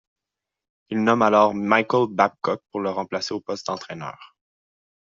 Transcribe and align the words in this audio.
Il 0.89 0.97
nomme 1.03 1.21
alors 1.21 1.53
Michael 1.53 2.07
Babcock 2.09 2.63
pour 2.71 2.79
le 2.79 2.89
remplacer 2.89 3.35
au 3.35 3.39
poste 3.39 3.67
d’entraîneur. 3.67 4.35